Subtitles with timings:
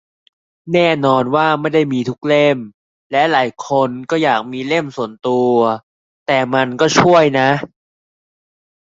[0.73, 2.57] แน่นอนว่าไม่ได้มีทุกเล่ม
[3.11, 5.53] และหลายคนก็อยากมีเล่มส่วนตัว
[6.27, 7.49] แต่มันก็ช่วยนะ